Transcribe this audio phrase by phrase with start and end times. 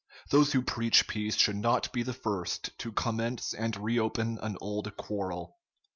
[0.31, 4.97] Those who preach peace should not be the first to commence and reopen an old
[4.97, 5.59] quarrel."